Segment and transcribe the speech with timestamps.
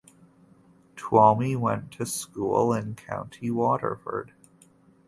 [0.95, 4.33] Twomey went to school in County Waterford.